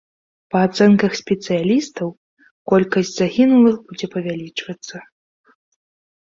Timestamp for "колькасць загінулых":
2.73-3.77